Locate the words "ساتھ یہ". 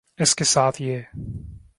0.43-1.01